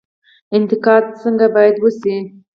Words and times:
انتقاد 0.55 1.05
څنګه 1.21 1.47
باید 1.55 1.75
وشي؟ 1.79 2.15